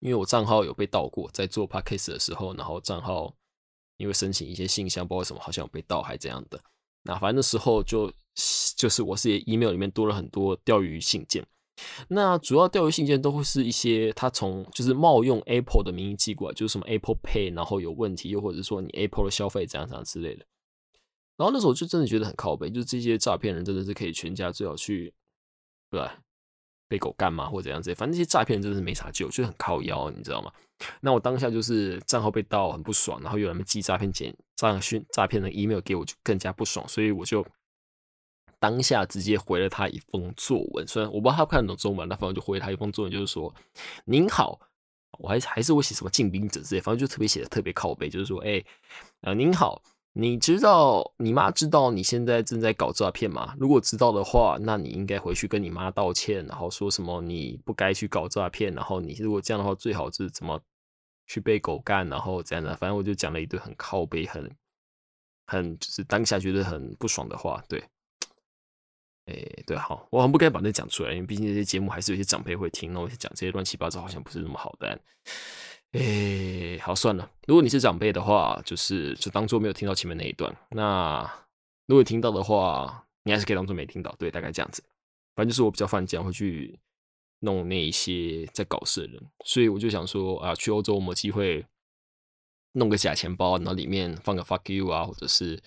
[0.00, 3.36] 因为我账号有被盗过，在做 podcast 的时候，然后账号
[3.98, 6.58] 因为申请一些信箱，包括什么好像有被盗还怎样的。
[7.02, 8.10] 那反正那时候就
[8.78, 11.46] 就是我是 email 里面多了很多钓鱼信件。
[12.08, 20.46] 那主要钓鱼信件都会是一些他从就是冒用 Apple 的名义寄过来，就是什么 Apple Pay 然后有问题，又或者说你 Apple 的消费怎样怎样之类的。
[21.36, 25.12] 然后那时候就真的觉得很靠背，就是这些诈骗人真的是可以全家最好去，
[25.96, 26.18] 对吧？
[26.88, 30.52] 被狗干嘛或者怎样子，反正这些诈骗人真的是没啥救，就是很靠腰，你知道吗？
[31.00, 37.46] 那我当下就是账号被盗，很不爽，然后有人寄诈骗简诈讯诈骗的 email 给我，就更加不爽，所以我就。
[38.58, 43.54] 当下直接回了他一封作文，虽然我不知道他看懂中文，那反正就回他一封作文，就是说
[44.06, 44.58] ：“您好，
[45.18, 48.64] 我还还是会写什么进兵者之类，反正就特别写的特别靠背，就是说，哎，
[49.20, 49.82] 呃，您好，
[50.18, 53.54] 你知道你妈知道你现在正在搞诈骗吗？
[53.58, 60.58] 如果知道的话，那你应该回去跟你妈道歉，然后说什么你不该去搞诈骗，然后你如果这样的话，最好是怎么
[61.26, 64.50] 去被狗干，然后这样的，反正我就讲了一堆很靠背、很
[65.46, 67.84] 很就是当下觉得很不爽的话，对。”
[69.30, 69.34] 哎，
[69.66, 74.98] 对，好，我很不该把那讲出来，因为毕竟这些节目还是有些长辈会听，那我讲这些乱七八糟好像不是那么好的。
[75.98, 80.54] 哎，好，算了，如果你是长辈的话，就是就当做没有听到前面那一段。
[80.70, 81.22] 那
[81.86, 84.14] 如果听到的话，你还是可以当做没听到。
[84.18, 84.82] 对，大概这样子。
[85.34, 86.78] 反正就是我比较犯贱，会去
[87.40, 91.64] 弄那一些在搞事的人，所以我就想说啊，去欧洲我们机会
[92.72, 95.60] 弄个假钱包，然后里面放个 fuck you 啊，或者是。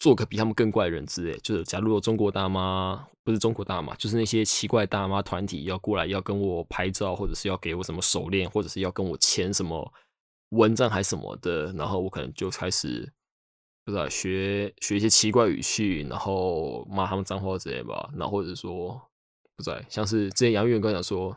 [0.00, 9.92] 做个比他们更怪的人之类，就是假如有中国大妈，不是中国大妈，就是那些奇怪大妈团体要过来要跟我拍照，或者是要给我什么手链，或者是要跟我签什么
[10.50, 13.12] 文章还什么的，然后我可能就开始
[13.84, 18.98] 不知道学学一些奇怪语气，然后骂他们脏话之类吧，然后或者说
[19.54, 21.36] 不知道像是之前杨玉元跟我讲说，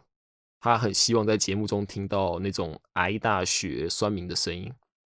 [0.62, 4.72] 他很希望在节目中听到那种挨大学酸民的声音，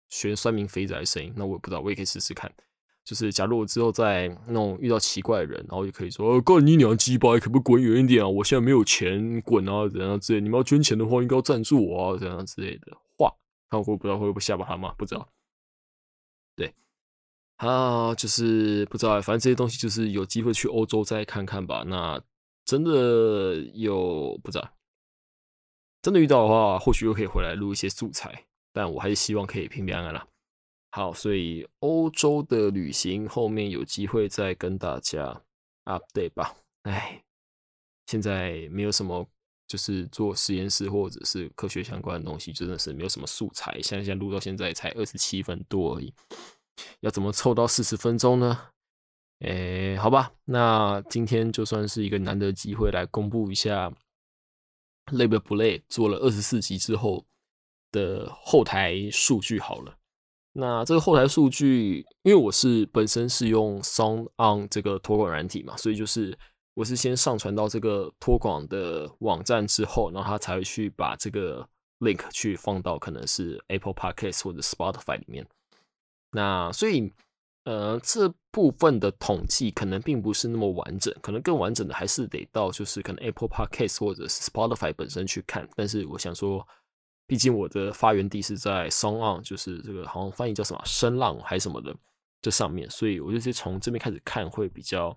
[0.08, 2.50] 学酸民肥仔的声音，那我也不知道，我也可以试试看。
[3.04, 8.28] 就是，假如我之后在那种遇到奇怪的人，然后就可以说：“干你娘鸡巴，可不可以滚远一点啊？
[8.28, 10.40] 我现在没有钱，滚啊，怎样之类。
[10.40, 13.30] 你们要捐钱的话，应该要赞助我啊，怎样之类的话。”
[13.68, 14.94] 看会不知道会不会吓到他吗？
[14.96, 15.28] 不知道。
[16.56, 16.72] 对，
[17.56, 21.84] 啊，就是不知道，反正这些东西就是有机会去欧洲再看看吧。
[21.86, 22.18] 那
[22.64, 24.70] 真的有不知道，
[26.00, 28.46] 真的遇到的话，或许又可以回来录一些素材。
[28.72, 30.26] 但我还是希望可以平平安安啦。
[30.94, 35.42] 好，所以欧洲的旅行后面有机会再跟大家
[35.86, 36.54] update 吧。
[36.82, 37.20] 哎，
[38.06, 39.28] 现在没有什么，
[39.66, 43.72] 就是做实验室或者是科学相关的东西，真的是没有什么素材。
[43.82, 46.14] 像现在录到现在才二十七分多而已，
[47.00, 48.68] 要怎么凑到四十分钟呢？
[49.40, 53.92] 哎，好吧，那今天就算是一个难得机会来公布一下，
[55.10, 55.82] 累不累？
[55.88, 57.26] 做了二十四集之后
[57.90, 59.98] 的后台数据好了。
[60.56, 66.38] 那这个后台数据，因为我是本身是用 Sound On 这个托管软体嘛，所以就是
[66.74, 75.44] 我是先上传到这个托管的网站之后，然后他才会去把这个 link 去放到可能是 Apple Podcast 或者 Spotify 里面。
[76.30, 77.12] 那所以
[77.64, 85.68] 呃这部分的统计可能并不是那么完整，可能更完整的还是得到就是可能 Apple Podcast 或者是 Spotify 本身去看。
[85.74, 86.64] 但是我想说。
[87.26, 91.94] 毕竟我的发源地是在 Song On，就是这个好像翻译叫什么声浪还是什么的
[92.42, 95.16] 这上面，所以我就直接从这边开始看会比较，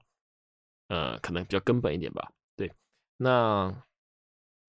[0.88, 2.32] 呃，可能比较根本一点吧。
[2.56, 2.72] 对，
[3.17, 3.84] 那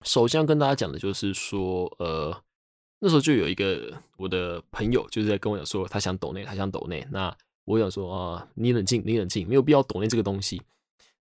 [0.05, 2.43] 首先要跟大家讲的就是说，呃，
[2.99, 7.07] 那时候就有一个我的朋友就是在跟我讲说，他想抖内，他想抖内。
[7.11, 10.61] 那我想说啊，你冷静，你冷静，没有必要抖内这个东西。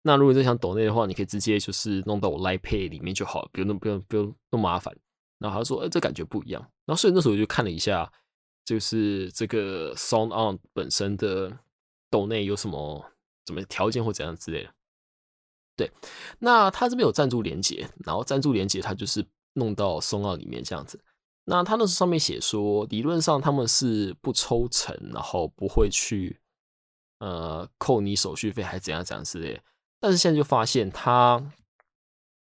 [0.02, 4.96] 那如果真想抖内的话，你可以直接就是弄到我 Line Pay 里面就好，不用不用不用那么麻烦。
[5.38, 8.12] 然后他说：“哎，这感觉不一样。”然后所以那时候我就看了一下，
[8.64, 11.58] 就是这个 Sound On 本身的
[12.10, 13.12] 斗内有什么
[13.44, 14.74] 怎么条件或怎样之类的。
[15.76, 15.92] 对，
[16.40, 19.24] 那他这边有赞助连接，然后赞助连接他就是
[19.54, 21.00] 弄到 Sound On 里面这样子。
[21.44, 26.40] 那他那时候上面写说，理论上他们是不抽成，然后不会去
[27.20, 29.62] 呃扣你手续费还怎样怎样之类。
[30.00, 31.52] 但是现在就发现他，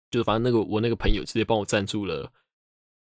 [0.09, 2.31] 就是反正那个我那个朋友直接帮我赞助了。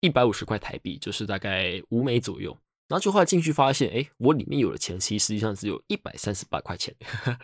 [0.07, 2.57] 一百五十块台币，就是大概五美左右。
[2.87, 6.95] 然后就后来进去发现，哎，我里面有的钱其实实际上只有一百三十八块钱。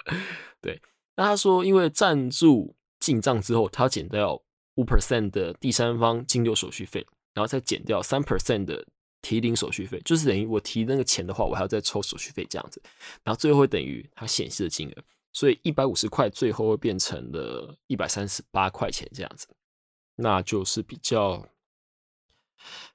[0.61, 0.81] 对，
[1.17, 4.41] 那他说，因为赞助进账之后，他要减掉
[4.75, 8.87] 五 percent 的第三方金流手续费，然后再减掉三 percent 的
[9.21, 12.81] 提领手续费，就是等于我提那个钱的话，我还要再抽手续费这样子。
[13.25, 19.45] 然后最后会等于他显示的金额，所以一百五十块最后会变成了一百三十八块钱这样子，
[20.15, 21.45] 那就是比较。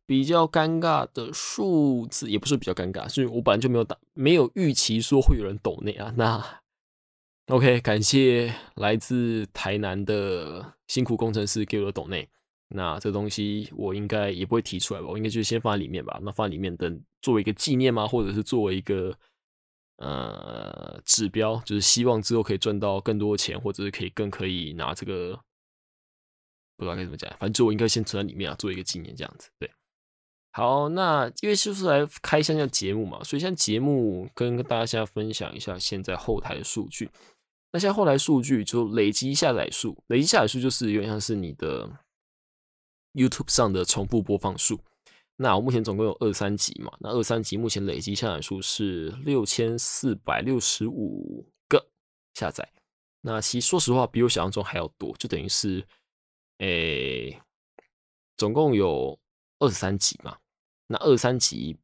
[0.07, 6.13] 比较尴尬的数字也不是比较尴尬，是我本来就没有打，没有预期说会有人抖内啊。
[6.17, 6.61] 那
[7.47, 12.29] OK，感谢来自台南的辛苦工程师给我的抖内。
[12.71, 15.07] 那这东西我应该也不会提出来吧？
[15.09, 16.21] 我应该就先放在里面吧。
[16.23, 18.07] 那放里面等作为一个纪念吗？
[18.07, 19.17] 或者是作为一个
[19.97, 25.41] 呃指标，就是希望之后可以赚到更多钱，或者是可以更可以拿这个
[26.79, 29.51] 不知道该怎么讲，反正我应该先存在里面啊，做一个纪念这样子。
[29.59, 29.71] 对，
[30.53, 37.11] 好，那因为就是来开箱一下节目嘛，所以现在节目跟大家分享一下现在后台的数据。
[37.73, 41.91] 那现在后台数据就累积下载数，累积下载数就是有点像是你的。
[43.15, 44.79] YouTube 上的重复播放数，
[45.37, 46.93] 那我目前总共有二三集嘛？
[47.01, 51.85] 那二三集目前累积下载数是六千四百六十五个
[52.35, 52.71] 下载。
[53.23, 55.85] 那其实说实话，比我想象中还要多，就等于是，
[56.59, 57.41] 诶，
[58.37, 59.19] 总共有
[59.59, 60.39] 二十三集嘛。
[60.87, 61.77] 那二十三集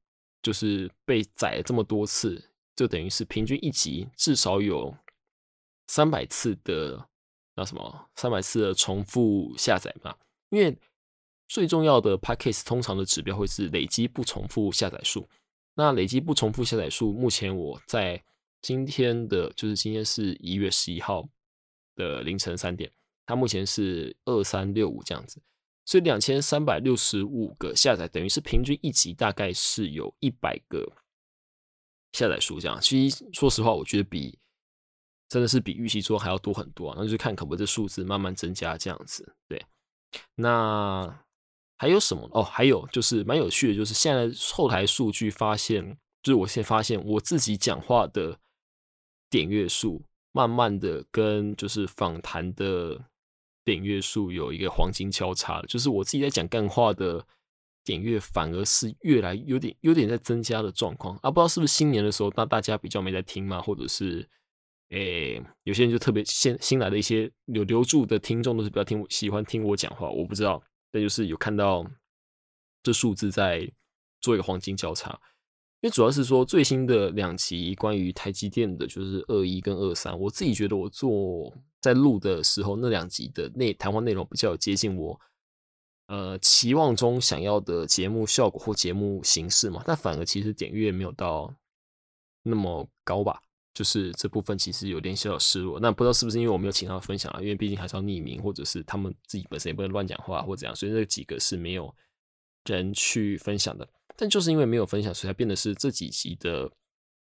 [0.43, 4.97] 就是被载了这么多次，就等于是平均一集至少有
[5.87, 7.09] 三百次的
[7.55, 10.17] 那什么三百次的重复下载嘛？
[10.51, 10.77] 因为
[11.47, 15.29] 最重要的 Podcast 通常的指标会是累积不重复下载数。
[15.75, 18.23] 那累积不重复下载数，目前我在
[18.63, 21.29] 今天的，就是今天是一月十一号
[21.97, 22.91] 的凌晨三点，
[23.27, 25.41] 它目前是二三六五这样子，
[25.85, 30.93] 所以两千三百六十五个下载，等于是平均一集大概是有一百个
[32.13, 32.81] 下载数这样。
[32.81, 34.39] 其实说实话，我觉得比
[35.29, 36.95] 真的是比预期做还要多很多啊。
[36.97, 39.35] 那就是看可不可以这数字慢慢增加这样子。
[39.49, 39.65] 对，
[40.35, 41.21] 那。
[41.77, 42.41] 还有什么哦？
[42.41, 48.39] 还有就是蛮有趣的，就是现在后台数据发现，就是我现在发现我自己讲话的
[49.29, 53.05] 点阅数，慢慢的跟就是访谈的
[53.65, 57.27] 点阅数有一个黄金交叉就是我自己在讲干话的
[57.83, 61.31] 点阅反而是越来有点有点在增加的状况啊！
[61.31, 63.61] 不知道是不是新年的时候，那大家比较没在听吗？
[63.61, 64.27] 或者是
[64.91, 70.63] 诶，有些人就特别新新来的一些有留住的听众都是比较听喜欢听我讲话，我不知道。
[70.93, 71.85] 那就是有看到
[72.83, 73.71] 这数字在
[74.21, 75.21] 做一个黄金交叉，
[75.85, 80.19] 因为主要是说最新的两集关于台积电的，就是二一跟二三。
[80.19, 85.21] 我自己觉得我做在录的时候，那两集的内谈话内容比较接近我
[86.07, 91.55] 呃期望中想要的节目效果或节目形式嘛，但反而其实点阅没有到
[92.45, 93.43] 那么高吧。
[93.75, 97.41] 就是这部分其实有点小小失落，那不知道是不是因为我没有请他们分享啊？
[97.43, 101.95] 因为毕竟还是要匿名，或者是他们自己本身也不能乱讲话或怎样，所以那几个是没有
[102.65, 103.87] 人去分享的。
[104.17, 106.71] 但就是因为没有分享，所以才变得是这几集的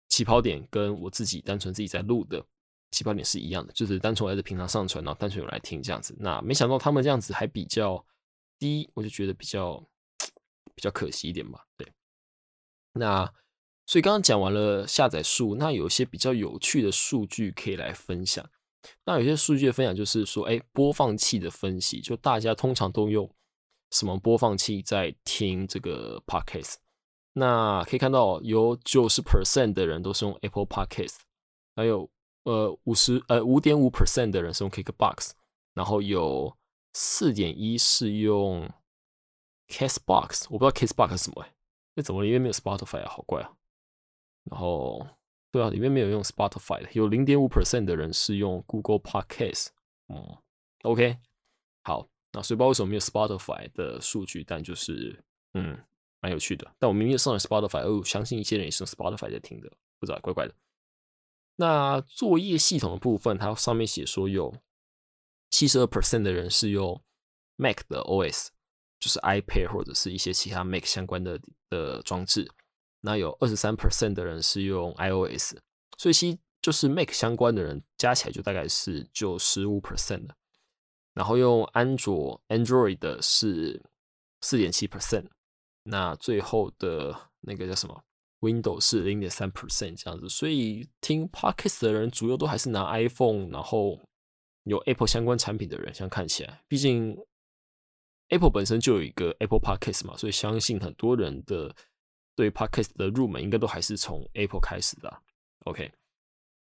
[0.08, 2.44] 起跑点跟我自己单纯自己在录的
[2.90, 6.14] 起跑点是一样的，就是单纯来自平常上传，然后单纯有来听这样子。
[6.18, 8.04] 那没想到他们这样子还比较
[8.58, 9.78] 低，我就觉得比较
[10.74, 11.64] 比较可惜一点吧。
[11.76, 11.92] 对，
[12.92, 13.32] 那。
[13.86, 18.48] 所以刚刚讲完了下载数，那有一些比较有趣的数据可以来分享。
[19.04, 23.28] 那有些数据的分享就是说，哎，播放器的分析，就大家通常都用
[23.90, 26.76] 什么播放器在听这个 podcast？
[27.32, 31.18] 那可以看到有九十 percent 的人都是用 Apple Podcast，
[31.76, 32.10] 还有
[32.44, 35.30] 呃五十呃五点五 percent 的人是用 Kickbox，
[35.74, 36.56] 然后有
[36.92, 38.68] 四点一是用
[39.68, 41.54] Castbox，我不知道 Castbox 是什么哎，
[41.94, 43.08] 那怎么里面没有 Spotify 啊？
[43.08, 43.52] 好怪啊！
[44.50, 45.06] 然后，
[45.52, 49.68] 对啊，里面没有用 Spotify 的，有零点五 percent 的人是用 Google Podcast。
[50.08, 50.36] 嗯
[50.82, 51.18] ，OK，
[51.84, 55.22] 好，那所以不知道为什么没有 Spotify 的数据，但就是
[55.54, 55.78] 嗯，
[56.20, 56.70] 蛮有趣的。
[56.78, 60.54] 但我明明上了 Spotify，哦，相信一些人也是用 Spotify 在听的，不知道怪怪的。
[61.56, 64.54] 那作业系统的部分，它上面写说有
[65.50, 67.02] 七十二 percent 的人是用
[67.56, 68.48] Mac 的 OS，
[68.98, 71.38] 就是 iPad 或者是一些其他 Mac 相关的
[71.68, 72.50] 的装置。
[73.02, 75.56] 那有二十三 percent 的人是用 iOS，
[75.98, 80.36] 所以其就是 Mac 相关的人加起来就大概是九十五 percent 的，
[81.20, 83.82] 然后用安卓 Android 的是
[84.40, 85.26] 四点七 percent，
[85.82, 88.02] 那最后的那个叫什么
[88.40, 94.00] Windows 是零点三 percent 这样子，所以听 Podcast 的人主要都还是拿 iPhone，然后
[94.64, 97.14] 有 Apple 相关产品的人，像看起来，毕竟
[98.30, 101.76] Apple 本身就有一个 Apple Podcast 嘛，所以相信很多人的。
[102.36, 105.22] 对 Podcast 的入门应该都还是从 Apple 开始的。
[105.64, 105.92] OK，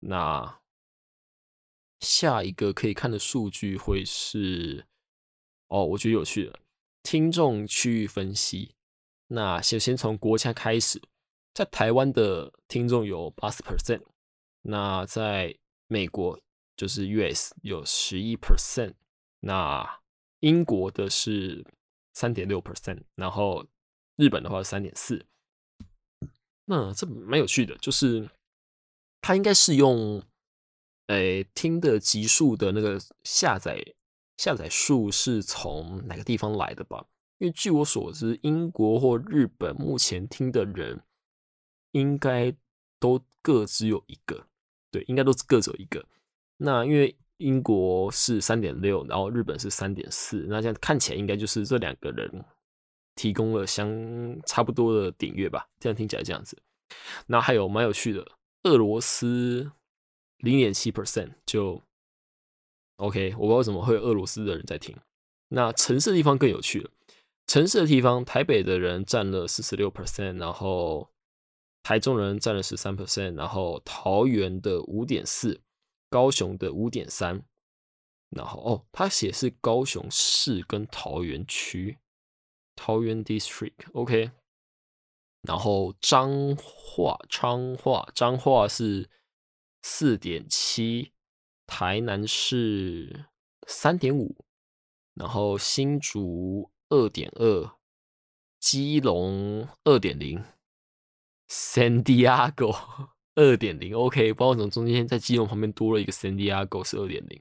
[0.01, 0.59] 那
[2.03, 4.85] 下一个可以看的数据会是
[5.69, 6.59] 哦，我觉得有趣的
[7.01, 8.75] 听众区域分析。
[9.27, 11.01] 那先先从国家开始，
[11.53, 14.03] 在台湾的听众有八十 percent，
[14.61, 16.39] 那在美国
[16.75, 18.93] 就是 US 有十一 percent，
[19.39, 20.01] 那
[20.41, 21.65] 英国的是
[22.13, 23.65] 三点六 percent，然后
[24.17, 25.25] 日本的话是三点四。
[26.65, 28.29] 那这蛮有趣的，就是
[29.21, 30.23] 它应该是用，
[31.07, 33.83] 诶，听的集数的那个下载
[34.37, 37.05] 下载数是从哪个地方来的吧？
[37.39, 41.03] 因为据我所知，英国或日本目前听的人
[41.91, 42.55] 应该
[42.99, 44.47] 都各只有一个，
[44.91, 46.05] 对，应该都各只有一个。
[46.57, 52.45] 那因为英国是三点六，然后日本是三点四，那这样看起来应该就是这两个人
[53.15, 53.89] 提供了相
[54.45, 55.67] 差不多的点阅吧？
[55.79, 56.57] 这样听起来这样子。
[57.27, 58.25] 那还有蛮有趣的，
[58.63, 59.71] 俄罗斯
[60.43, 61.81] 零点七 percent 就
[62.97, 64.93] OK，我不知道为什么会有俄罗斯的人在听。
[65.47, 66.89] 那城市的地方更有趣了，
[67.47, 71.09] 城市的地方，台北的人占了四十六 percent，然后
[71.81, 75.61] 台中人占了十三 percent，然后桃园的五点四，
[76.09, 77.45] 高雄的五点三，
[78.31, 81.99] 然后哦，他写是高雄市跟桃园区，
[82.75, 84.31] 桃园 district，OK。
[85.43, 89.09] 然后彰化、彰化、彰化是
[89.83, 91.11] 四点七，
[91.67, 93.27] 台南是
[93.67, 94.35] 三点五，
[95.13, 97.75] 然后新竹二点二，
[98.59, 100.43] 基隆二点零
[101.47, 107.39] ，San Diego 二点零，OK，不知道怎么中间在基隆旁边多了一个 San Diego 是二点零，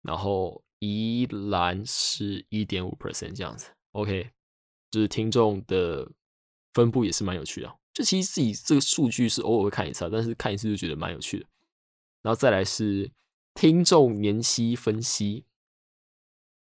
[0.00, 4.30] 然后宜兰是一点五 percent 这样子，OK，
[4.90, 6.10] 就是听众的。
[6.74, 11.46] 分布也是蛮有趣的，就其实自己这个数据是偶尔会看一次，但是看一次就觉得蛮有趣的。
[12.22, 13.10] 然后再来是
[13.54, 15.44] 听众年薪分析，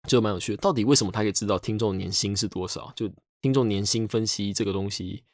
[0.08, 0.58] 就蛮有趣的。
[0.58, 2.92] 到底为什么他可以知道听众年薪是多少？
[2.94, 3.12] 就
[3.42, 5.24] 听众年薪分析这个东西，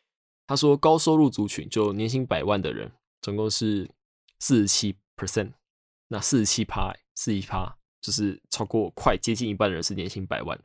[0.47, 2.91] 他说高收入族群就年薪百万的人，
[3.21, 3.91] 总共是
[4.39, 5.53] 四十七 percent，
[6.09, 10.59] 那四十七趴，四十趴就是超过快接近一半的人是年薪百万。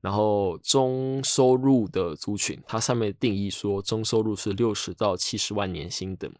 [0.00, 6.30] 然后中收入的族群，它上面定义说中收入是六十到七十万年薪的，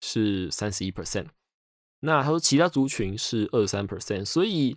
[0.00, 1.26] 是三十一 percent。
[2.00, 4.76] 那他说其他族群是二三 percent，所以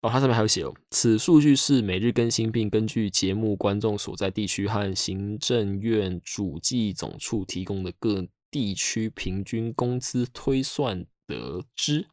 [0.00, 12.08] 哦，它上面还有写哦，此数据是每日更新，并根据节目观众所在地区和行政院主计总处提供的各地区平均工资推算得知。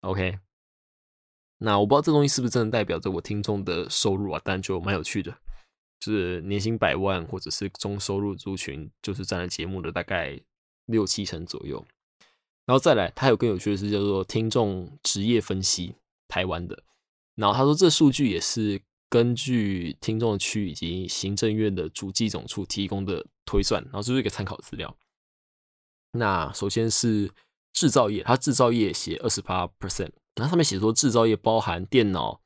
[0.00, 0.38] OK。
[1.62, 4.40] 那我不知道这东西是不是真的代表着我听众的收入啊？
[4.42, 5.36] 但就蛮有趣的，
[6.00, 10.40] 就是年薪百万或者是中收入族群，就是占了节目的大概
[10.86, 11.86] 六七成左右。
[12.64, 15.96] 然后再来，它有更有趣的是叫做听众职业分析，
[16.28, 16.82] 台湾的。
[17.34, 18.80] 然后他说这数据也是
[19.10, 24.96] 根据听众区以及行政院的主计总处提供的推算，然后这是一个参考资料。
[26.12, 27.30] 那首先是
[27.74, 30.12] 制造业，它制造业写二十八 percent。
[30.40, 32.40] 那上面写说，制造业包含电脑、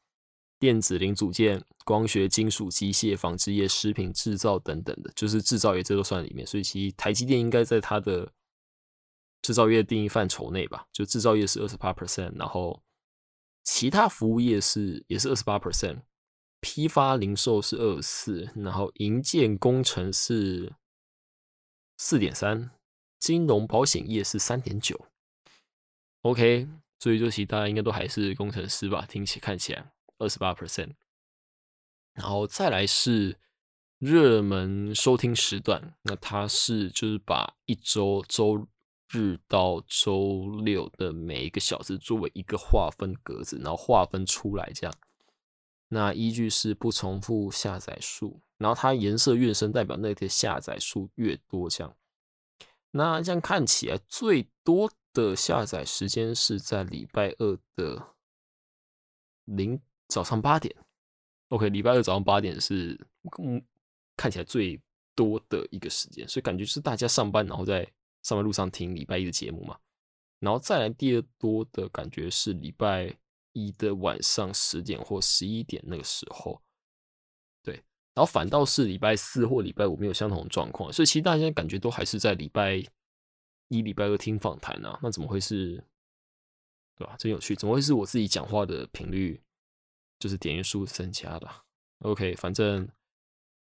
[0.58, 6.44] 电子零组件、光学、金属、机械、纺织业、食品制造等等的，就是制造业这都算里面。
[6.44, 8.32] 所以其实台积电应该在它的
[9.42, 10.88] 制造业定义范畴内吧？
[10.92, 12.82] 就制造业是二十八 percent，然后
[13.62, 16.00] 其他服务业是也是二十八 percent，
[16.60, 20.74] 批发零售是二十四，然后营建工程是
[21.98, 22.70] 四点三，
[23.20, 25.06] 金融保险业是三点九。
[26.22, 26.68] OK。
[26.98, 30.92] 所以就其大家应该都还是工程师吧，听起看起来二十八 percent，
[32.14, 33.38] 然后再来是
[33.98, 38.66] 热门收听时段，那它是就是把一周周
[39.10, 44.94] 日到周六的每一个小时作为一个划分格子，然后划分出来这样。
[45.88, 51.94] 那依据是不重复下载数，然后它颜色越深，代表那天下载数越多这样。
[52.92, 54.90] 那这样看起来最多。
[55.14, 58.14] 的下载时间是在礼拜二的
[59.44, 60.74] 零早上八点。
[61.48, 63.00] OK，礼拜二早上八点是
[63.40, 63.64] 嗯
[64.16, 64.78] 看起来最
[65.14, 67.84] 多的一个时间，所以感觉是大家上班然后在
[68.22, 69.78] 上班路上听礼拜一的节目嘛。
[70.40, 73.16] 然后再来第二多的感觉是礼拜
[73.52, 76.60] 一的晚上十点或十一点那个时候，
[77.62, 77.76] 对。
[78.14, 82.84] 然后反倒是礼拜四或礼拜五没有相同的状况，所以其实大家感觉都还是在礼拜。
[83.68, 85.82] 一礼拜都听访谈啊，那怎么会是，
[86.96, 87.16] 对吧？
[87.16, 89.42] 真有趣，怎么会是我自己讲话的频率
[90.18, 91.64] 就是点阅数增加的
[92.00, 92.88] ？OK，反正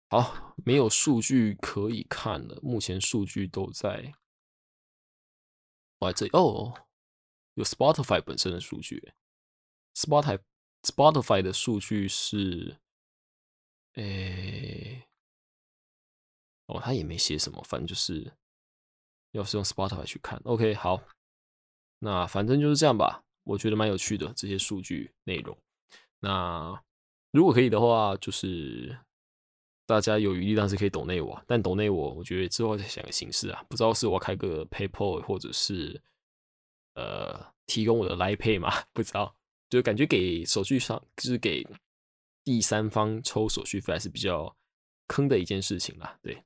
[0.10, 4.14] 好，没有数据可以看了，目前数据都在
[6.00, 6.88] 我这里哦，
[7.56, 9.14] 有 Spotify 本身的数据
[9.96, 10.40] ，Spotify
[10.84, 12.80] Spotify 的数据是，
[13.94, 15.10] 诶，
[16.68, 18.38] 哦，他也没写什么，反正就是。
[19.32, 21.02] 要是用 Spotify 去看，OK，好，
[22.00, 23.24] 那反正就是这样吧。
[23.44, 25.58] 我觉得蛮有趣的这些数据内容。
[26.20, 26.80] 那
[27.32, 28.98] 如果可以的话，就是
[29.86, 36.00] 大家有余力当然是可以抖内我，但抖内我，我觉得之后再想个形式啊，不知道是我开个 PayPal 或者是
[36.96, 39.36] 呃提供我的 Line Pay 嘛， 不知道，
[39.70, 41.66] 就感觉给手续上就是给
[42.44, 44.56] 第三方抽手续费还是比较
[45.08, 46.44] 坑的一件事情啦，对。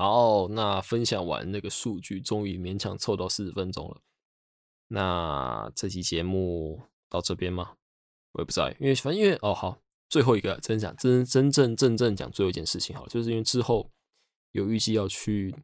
[0.00, 4.00] 好，那分享完那个数据，终于勉强凑到四十分钟了。
[4.88, 6.80] 那这期节目
[7.10, 7.74] 到这边吗？
[8.32, 9.78] 我也不知道，因为反正因为哦好。
[10.08, 13.90] 最后一个真讲真真正正正讲最后一件事情好，就是因为之后
[14.52, 15.54] 有预计要去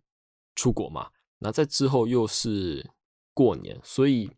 [0.54, 2.92] 出国嘛，那在之后又是
[3.32, 4.30] 过年，所以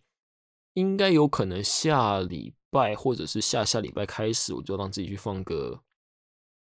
[0.74, 5.82] 应该有可能下礼拜或者是下下礼拜开始，我就让自己去放个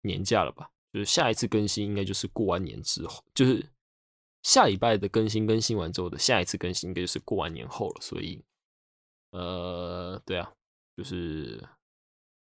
[0.04, 0.70] 年假了吧。
[0.94, 3.66] 就是下一次更新应该就是过完年之后，就是
[4.44, 8.02] 下礼拜的更新更新完之后的下一次更新应该就是过完年后了。
[8.02, 8.42] 所以，
[9.32, 10.54] 呃，对啊，
[10.96, 11.62] 就是。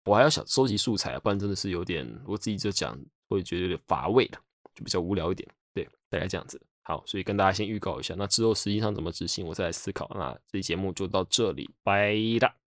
[0.04, 2.98] 我还要想收集素材，不然真的是有点我自己就讲
[3.28, 4.40] 会觉得有点乏味了，
[4.74, 5.48] 就比较无聊一点。
[5.72, 6.60] 对，大概这样子。
[6.82, 10.10] 好，所以跟大家先预告一下，那之后实际上怎么执行，我再来思考。
[10.16, 12.61] 那这期节目就到这里，拜了。